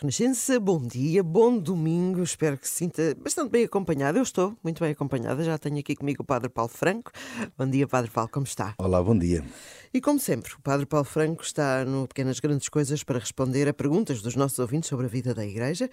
[0.00, 2.22] Renascença, bom dia, bom domingo.
[2.22, 4.16] Espero que se sinta bastante bem acompanhado.
[4.16, 5.44] Eu estou muito bem acompanhada.
[5.44, 7.12] Já tenho aqui comigo o Padre Paulo Franco.
[7.58, 8.74] Bom dia, Padre Paulo, como está?
[8.78, 9.44] Olá, bom dia.
[9.92, 13.74] E como sempre, o Padre Paulo Franco está no Pequenas Grandes Coisas para responder a
[13.74, 15.90] perguntas dos nossos ouvintes sobre a vida da Igreja.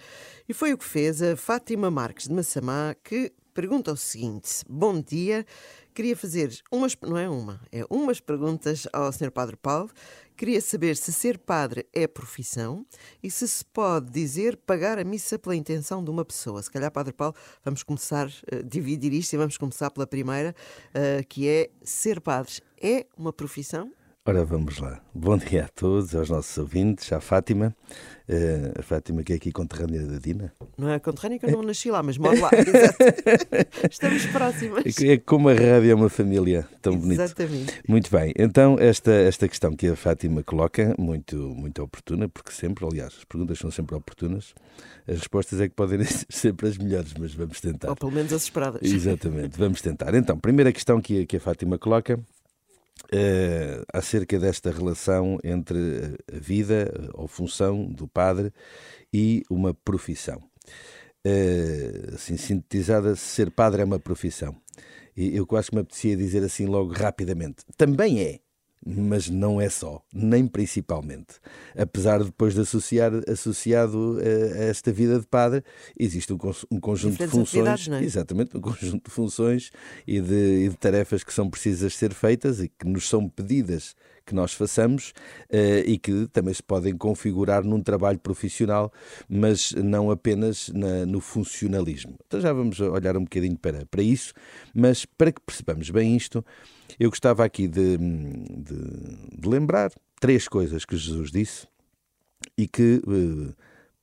[0.48, 5.02] E foi o que fez a Fátima Marques de Massamá, que pergunta o seguinte: Bom
[5.02, 5.44] dia,
[5.98, 9.32] queria fazer umas, não é uma, é umas perguntas ao Sr.
[9.32, 9.90] Padre Paulo
[10.38, 12.86] Queria saber se ser padre é profissão
[13.20, 16.62] e se se pode dizer pagar a missa pela intenção de uma pessoa.
[16.62, 20.54] Se calhar, Padre Paulo, vamos começar a dividir isto e vamos começar pela primeira,
[20.90, 23.92] uh, que é ser padre é uma profissão?
[24.28, 25.00] Ora, vamos lá.
[25.14, 27.74] Bom dia a todos, aos nossos ouvintes, à Fátima.
[28.28, 30.52] Uh, a Fátima, que é aqui conterrânea da Dina.
[30.76, 32.50] Não é conterrânea que eu não nasci lá, mas moro lá.
[33.90, 34.84] Estamos próximas.
[35.00, 37.22] É como a rádio é uma família tão bonita.
[37.22, 37.80] Exatamente.
[37.88, 38.34] Muito bem.
[38.38, 43.24] Então, esta, esta questão que a Fátima coloca, muito, muito oportuna, porque sempre, aliás, as
[43.24, 44.54] perguntas são sempre oportunas,
[45.06, 47.88] as respostas é que podem ser sempre as melhores, mas vamos tentar.
[47.88, 48.82] Ou pelo menos as esperadas.
[48.82, 50.14] Exatamente, vamos tentar.
[50.14, 52.20] Então, primeira questão que, que a Fátima coloca
[53.06, 58.52] uh, acerca desta relação entre a vida ou função do padre
[59.12, 60.42] e uma profissão.
[61.26, 64.56] Uh, assim, sintetizada, ser padre é uma profissão.
[65.16, 67.64] E eu quase que me apetecia dizer assim logo rapidamente.
[67.76, 68.38] Também é
[68.84, 71.34] mas não é só, nem principalmente.
[71.76, 75.62] Apesar de depois de associar, associado a, a esta vida de padre,
[75.98, 76.38] existe um,
[76.70, 78.02] um conjunto de funções, é?
[78.02, 79.70] exatamente, um conjunto de funções
[80.06, 83.94] e de, e de, tarefas que são precisas ser feitas e que nos são pedidas
[84.24, 85.14] que nós façamos
[85.50, 88.92] uh, e que também se podem configurar num trabalho profissional,
[89.26, 92.14] mas não apenas na, no funcionalismo.
[92.26, 94.34] Então já vamos olhar um bocadinho para, para isso,
[94.74, 96.44] mas para que percebamos bem isto,
[96.98, 101.66] eu gostava aqui de, de, de lembrar três coisas que Jesus disse
[102.56, 103.54] e que uh,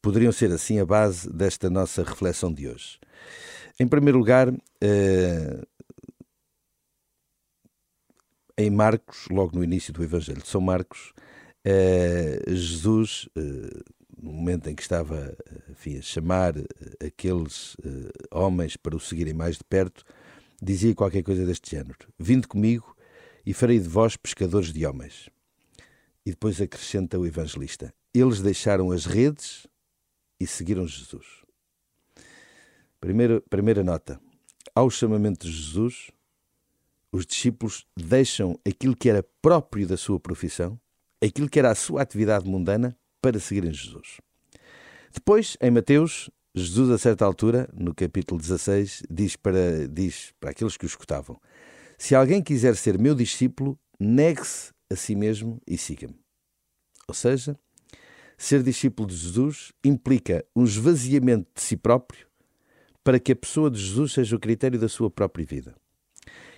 [0.02, 3.00] poderiam ser assim a base desta nossa reflexão de hoje.
[3.80, 5.68] Em primeiro lugar, uh,
[8.58, 11.14] em Marcos, logo no início do Evangelho de São Marcos,
[11.66, 13.84] eh, Jesus, eh,
[14.22, 15.36] no momento em que estava
[15.70, 17.76] enfim, a chamar eh, aqueles
[18.32, 20.06] homens para o seguirem mais de perto,
[20.62, 22.96] dizia qualquer coisa deste género: Vinde comigo
[23.46, 25.30] e farei de vós pescadores de homens.
[26.26, 29.68] E depois acrescenta o evangelista: Eles deixaram as redes
[30.40, 31.26] e seguiram Jesus.
[33.00, 34.20] Primeira, primeira nota:
[34.74, 36.12] ao chamamento de Jesus,
[37.12, 40.80] os discípulos deixam aquilo que era próprio da sua profissão,
[41.24, 44.20] aquilo que era a sua atividade mundana, para seguirem Jesus.
[45.14, 50.78] Depois, em Mateus, Jesus, a certa altura, no capítulo 16, diz para, diz para aqueles
[50.78, 51.38] que o escutavam:
[51.98, 56.18] Se alguém quiser ser meu discípulo, negue-se a si mesmo e siga-me.
[57.10, 57.60] Ou seja,
[58.38, 62.26] ser discípulo de Jesus implica um esvaziamento de si próprio
[63.04, 65.76] para que a pessoa de Jesus seja o critério da sua própria vida.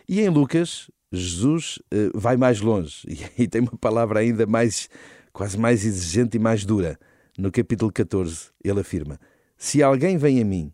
[0.08, 4.90] E em Lucas, Jesus uh, vai mais longe e, e tem uma palavra ainda mais,
[5.34, 7.00] quase mais exigente e mais dura.
[7.36, 9.20] No capítulo 14, ele afirma:
[9.58, 10.72] Se alguém vem a mim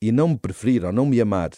[0.00, 1.50] e não me preferir ou não me amar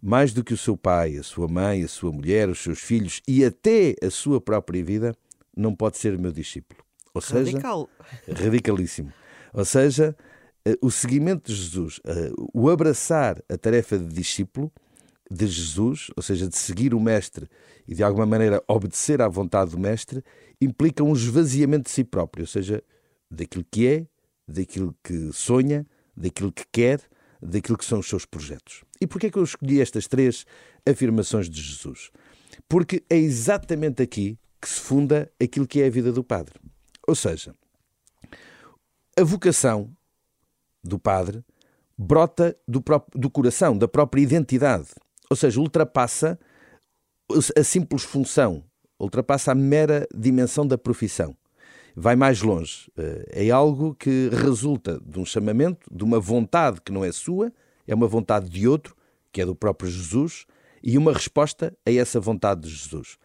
[0.00, 3.22] mais do que o seu pai, a sua mãe, a sua mulher, os seus filhos
[3.26, 5.16] e até a sua própria vida,
[5.56, 6.80] não pode ser meu discípulo.
[7.14, 7.88] Ou seja, Radical.
[8.28, 9.10] radicalíssimo.
[9.54, 10.14] Ou seja,
[10.66, 14.70] eh, o seguimento de Jesus, eh, o abraçar a tarefa de discípulo,
[15.30, 17.48] de Jesus, ou seja, de seguir o Mestre
[17.88, 20.22] e de alguma maneira obedecer à vontade do Mestre,
[20.60, 22.82] implica um esvaziamento de si próprio, ou seja,
[23.30, 24.06] daquilo que é,
[24.46, 25.86] daquilo que sonha,
[26.16, 27.00] daquilo que quer,
[27.40, 28.82] daquilo que são os seus projetos.
[29.00, 30.46] E porquê é que eu escolhi estas três
[30.86, 32.10] afirmações de Jesus?
[32.68, 36.54] Porque é exatamente aqui que se funda aquilo que é a vida do Padre.
[37.06, 37.54] Ou seja,
[39.16, 39.94] a vocação
[40.82, 41.44] do Padre
[41.96, 44.88] brota do, próprio, do coração, da própria identidade.
[45.30, 46.38] Ou seja, ultrapassa
[47.56, 48.64] a simples função,
[48.98, 51.36] ultrapassa a mera dimensão da profissão.
[51.96, 52.90] Vai mais longe.
[52.96, 57.52] Eh, é algo que resulta de um chamamento, de uma vontade que não é sua,
[57.86, 58.96] é uma vontade de outro,
[59.32, 60.46] que é do próprio Jesus,
[60.82, 63.16] e uma resposta a essa vontade de Jesus.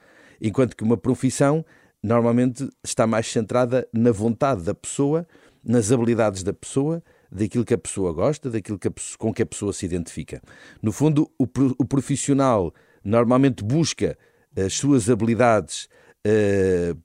[0.42, 1.66] Enquanto que uma profissão
[2.02, 5.28] normalmente está mais centrada na vontade da pessoa,
[5.64, 9.46] nas habilidades da pessoa, daquilo que a pessoa gosta, daquilo que a, com que a
[9.46, 10.42] pessoa se identifica.
[10.82, 11.46] No fundo, o,
[11.78, 12.74] o profissional
[13.04, 14.18] normalmente busca
[14.56, 15.88] as suas habilidades,
[16.26, 16.98] uh,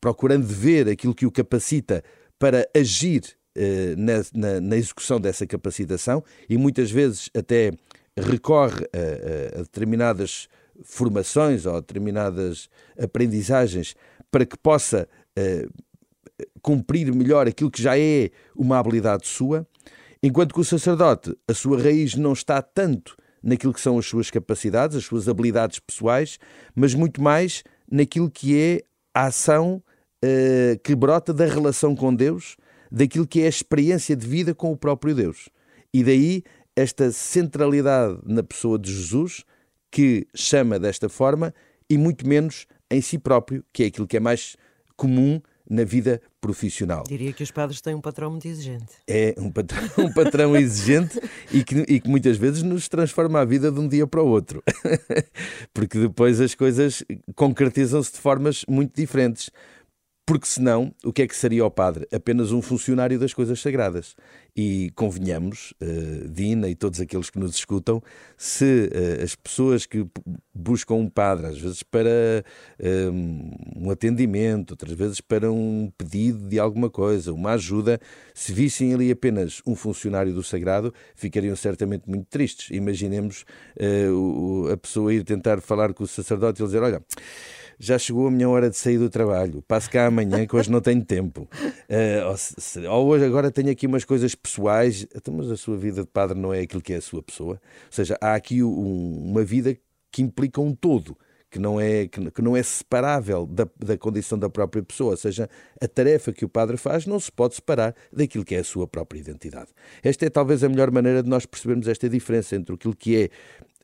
[0.00, 2.02] procurando ver aquilo que o capacita
[2.38, 3.22] para agir
[3.56, 7.72] uh, na, na, na, execução dessa capacitação e muitas vezes até
[8.16, 10.48] recorre a, a determinadas
[10.84, 12.68] formações ou a determinadas
[12.98, 13.94] aprendizagens
[14.30, 15.08] para que possa
[15.38, 15.72] uh,
[16.62, 19.66] cumprir melhor aquilo que já é uma habilidade sua,
[20.22, 24.30] enquanto que o sacerdote, a sua raiz não está tanto naquilo que são as suas
[24.30, 26.38] capacidades, as suas habilidades pessoais,
[26.74, 28.82] mas muito mais naquilo que é
[29.14, 29.82] a ação
[30.24, 32.56] uh, que brota da relação com Deus,
[32.90, 35.48] daquilo que é a experiência de vida com o próprio Deus.
[35.92, 36.42] E daí
[36.76, 39.44] esta centralidade na pessoa de Jesus,
[39.90, 41.52] que chama desta forma,
[41.90, 44.56] e muito menos em si próprio, que é aquilo que é mais
[44.96, 47.04] comum na vida profissional.
[47.06, 48.94] Diria que os padres têm um patrão muito exigente.
[49.06, 51.20] É um patrão, um patrão exigente
[51.52, 54.26] e, que, e que muitas vezes nos transforma a vida de um dia para o
[54.26, 54.62] outro.
[55.74, 57.04] Porque depois as coisas
[57.34, 59.50] concretizam-se de formas muito diferentes.
[60.28, 62.06] Porque senão, o que é que seria o padre?
[62.12, 64.14] Apenas um funcionário das coisas sagradas.
[64.54, 68.02] E convenhamos, uh, Dina e todos aqueles que nos escutam,
[68.36, 70.06] se uh, as pessoas que
[70.52, 72.44] buscam um padre, às vezes para
[72.78, 73.10] uh,
[73.74, 77.98] um atendimento, outras vezes para um pedido de alguma coisa, uma ajuda,
[78.34, 82.68] se vissem ali apenas um funcionário do sagrado, ficariam certamente muito tristes.
[82.70, 83.46] Imaginemos
[84.70, 87.02] a pessoa ir tentar falar com o sacerdote e dizer: Olha
[87.78, 90.80] já chegou a minha hora de sair do trabalho, passo cá amanhã que hoje não
[90.80, 91.48] tenho tempo.
[91.88, 92.26] Uh,
[92.88, 96.08] ou, ou, hoje agora tenho aqui umas coisas pessoais, então, mas a sua vida de
[96.08, 97.54] padre não é aquilo que é a sua pessoa.
[97.54, 99.76] Ou seja, há aqui um, uma vida
[100.10, 101.16] que implica um todo.
[101.50, 105.48] Que não, é, que não é separável da, da condição da própria pessoa, ou seja,
[105.80, 108.86] a tarefa que o padre faz não se pode separar daquilo que é a sua
[108.86, 109.70] própria identidade.
[110.02, 113.30] Esta é talvez a melhor maneira de nós percebermos esta diferença entre aquilo que é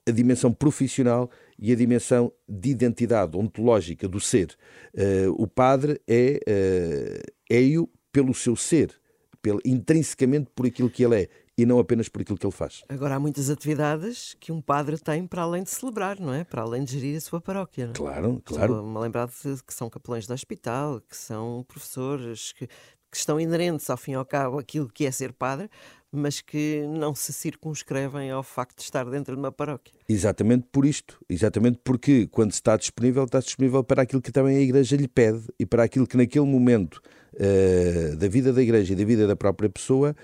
[0.06, 4.56] a dimensão profissional e a dimensão de identidade ontológica do ser.
[4.94, 8.94] Uh, o padre é uh, é-o pelo seu ser,
[9.42, 12.82] pelo, intrinsecamente por aquilo que ele é e não apenas por aquilo que ele faz.
[12.88, 16.44] Agora há muitas atividades que um padre tem para além de celebrar, não é?
[16.44, 17.86] Para além de gerir a sua paróquia.
[17.86, 17.96] Não é?
[17.96, 18.72] Claro, claro.
[18.74, 23.40] Estou-me a lembrar de que são capelães de hospital, que são professores, que, que estão
[23.40, 25.70] inerentes ao fim e ao cabo aquilo que é ser padre,
[26.16, 29.94] mas que não se circunscrevem ao facto de estar dentro de uma paróquia.
[30.08, 34.61] Exatamente por isto, exatamente porque quando está disponível, está disponível para aquilo que também a
[34.61, 37.00] Igreja lhe pede e para aquilo que naquele momento
[37.34, 40.14] uh, da vida da Igreja e da vida da própria pessoa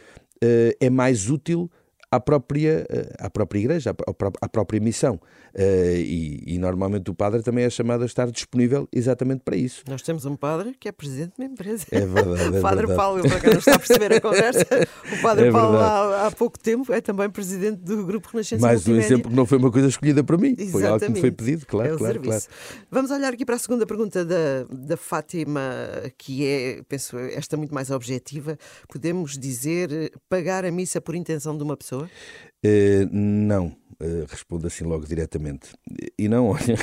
[0.43, 1.71] uh, é mais útil
[2.11, 3.95] à própria, eh, à própria igreja,
[4.41, 5.21] à própria missão.
[5.55, 9.83] Eh, e, e, normalmente o padre também é chamado a estar disponível exatamente para isso.
[9.89, 11.87] Nós temos um padre que é presidente de uma empresa.
[11.91, 12.57] É verdade.
[12.57, 12.97] É o padre verdade.
[12.97, 14.67] Paulo, para quem não está a perceber a conversa,
[15.13, 18.87] o padre é Paulo há, há, pouco tempo é também presidente do Grupo Renascença Mais
[18.87, 20.71] um exemplo que não foi uma coisa escolhida para mim, exatamente.
[20.71, 22.43] foi algo que me foi pedido, claro, é claro, claro.
[22.91, 25.63] Vamos olhar aqui para a segunda pergunta da, da Fátima,
[26.17, 28.57] que é, penso, esta muito mais objetiva.
[28.89, 32.00] Podemos dizer pagar a missa por intenção de uma pessoa?
[32.05, 35.71] Uh, não, uh, respondo assim logo diretamente.
[36.19, 36.77] E não, olha,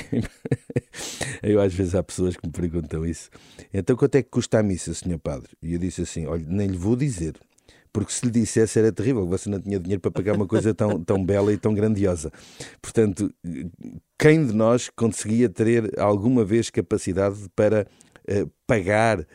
[1.44, 3.30] eu às vezes há pessoas que me perguntam isso.
[3.74, 5.50] Então quanto é que custa a missa, senhor padre?
[5.62, 7.36] E eu disse assim, olha, nem lhe vou dizer.
[7.94, 11.04] Porque se lhe dissesse era terrível, você não tinha dinheiro para pagar uma coisa tão,
[11.04, 12.32] tão bela e tão grandiosa.
[12.82, 13.34] Portanto,
[14.20, 17.88] quem de nós conseguia ter alguma vez capacidade para
[18.30, 19.26] uh, pagar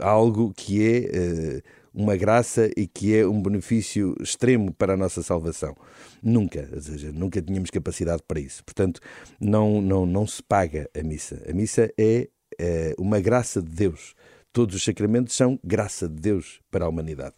[0.00, 1.62] algo que é
[1.94, 5.76] uma graça e que é um benefício extremo para a nossa salvação.
[6.20, 8.64] Nunca, ou seja, nunca tínhamos capacidade para isso.
[8.64, 9.00] Portanto,
[9.40, 11.40] não, não, não se paga a missa.
[11.48, 14.14] A missa é, é uma graça de Deus.
[14.52, 17.36] Todos os sacramentos são graça de Deus para a humanidade.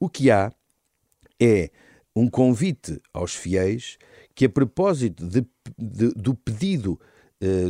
[0.00, 0.52] O que há
[1.40, 1.70] é
[2.14, 3.98] um convite aos fiéis
[4.34, 5.46] que, a propósito de,
[5.78, 6.98] de, do pedido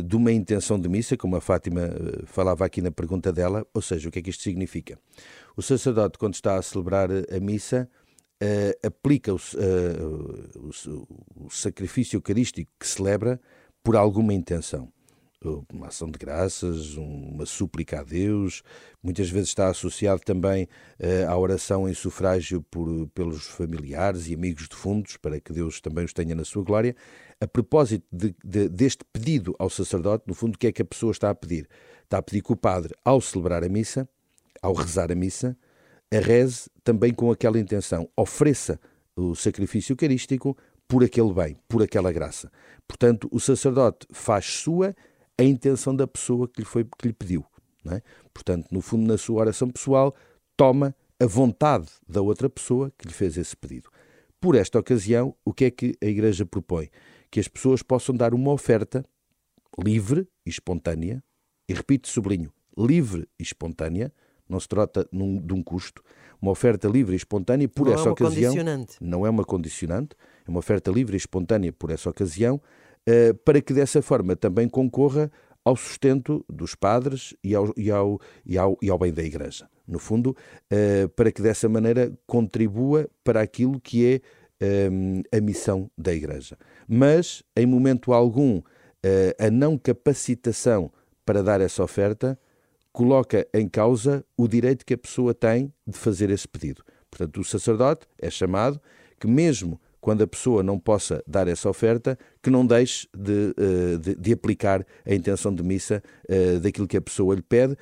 [0.05, 3.81] de uma intenção de missa, como a Fátima uh, falava aqui na pergunta dela, ou
[3.81, 4.99] seja, o que é que isto significa?
[5.57, 7.89] O sacerdote, quando está a celebrar a missa,
[8.85, 13.39] aplica o, o, o, sacrifício eucarístico que celebra
[13.81, 14.91] por alguma intenção.
[15.73, 18.63] Uma ação de graças, uma súplica a Deus,
[19.03, 24.69] muitas vezes está associado também uh, à oração em sufrágio por, pelos familiares e amigos
[24.69, 26.95] defuntos, para que Deus também os tenha na sua glória.
[27.43, 30.85] A propósito de, de, deste pedido ao sacerdote, no fundo, o que é que a
[30.85, 31.67] pessoa está a pedir?
[32.05, 34.07] Está a pedir que o padre, ao celebrar a missa,
[34.61, 35.57] ao rezar a missa,
[36.09, 38.79] a reze também com aquela intenção, ofereça
[39.13, 40.57] o sacrifício eucarístico
[40.87, 42.49] por aquele bem, por aquela graça.
[42.87, 44.95] Portanto, o sacerdote faz sua
[45.37, 47.45] a intenção da pessoa que lhe, foi, que lhe pediu.
[47.91, 48.01] É?
[48.33, 50.15] Portanto, no fundo, na sua oração pessoal,
[50.55, 53.89] toma a vontade da outra pessoa que lhe fez esse pedido.
[54.39, 56.89] Por esta ocasião, o que é que a Igreja propõe?
[57.33, 59.03] Que as pessoas possam dar uma oferta
[59.83, 61.23] livre e espontânea,
[61.67, 64.13] e repito, sublinho, livre e espontânea,
[64.47, 66.03] não se trata num, de um custo,
[66.39, 68.51] uma oferta livre e espontânea por não essa é ocasião.
[68.51, 68.97] Condicionante.
[69.01, 72.61] Não é uma condicionante, é uma oferta livre e espontânea por essa ocasião,
[73.09, 75.31] uh, para que dessa forma também concorra
[75.65, 79.67] ao sustento dos padres e ao, e ao, e ao, e ao bem da Igreja.
[79.87, 80.37] No fundo,
[80.71, 84.21] uh, para que dessa maneira contribua para aquilo que é
[84.63, 86.57] um, a missão da Igreja.
[86.87, 88.63] Mas, em momento algum, uh,
[89.37, 90.91] a não capacitação
[91.25, 92.39] para dar essa oferta
[92.91, 96.83] coloca em causa o direito que a pessoa tem de fazer esse pedido.
[97.09, 98.79] Portanto, o sacerdote é chamado
[99.19, 103.97] que, mesmo quando a pessoa não possa dar essa oferta, que não deixe de, eh,
[103.97, 107.77] de, de aplicar a intenção de missa uh, daquilo que a pessoa lhe pede,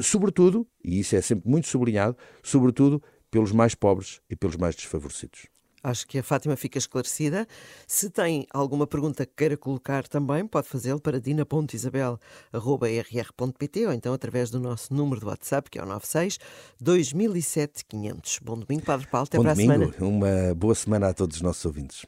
[0.00, 3.02] sobretudo, e isso é sempre muito sublinhado, sobretudo
[3.32, 5.48] pelos mais pobres e pelos mais desfavorecidos.
[5.86, 7.46] Acho que a Fátima fica esclarecida.
[7.86, 14.50] Se tem alguma pergunta que queira colocar também, pode fazê-lo para dina.isabel.rr.pt ou então através
[14.50, 16.40] do nosso número de WhatsApp, que é o 96
[16.80, 18.40] 2007 500.
[18.42, 19.28] Bom domingo, Padre Paulo.
[19.28, 19.72] Até Bom para domingo.
[19.72, 19.94] a semana.
[20.00, 22.04] Uma boa semana a todos os nossos ouvintes.